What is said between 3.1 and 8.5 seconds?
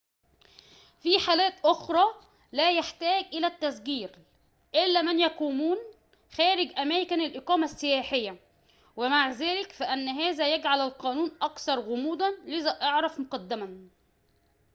إلى التسجيل إلا من يقيمون خارج أماكن الإقامة السياحية